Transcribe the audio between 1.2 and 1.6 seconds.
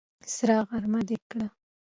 کړه!